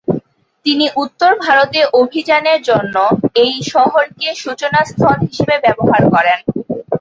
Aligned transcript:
তিনি 0.65 0.85
উত্তর 1.03 1.31
ভারতে 1.43 1.79
অভিযানের 2.01 2.59
জন্য 2.69 2.95
এই 3.43 3.53
শহরকে 3.71 4.27
সূচনাস্থল 4.43 5.15
হিসেবে 5.25 5.55
ব্যবহার 5.65 6.01
করেন। 6.13 6.39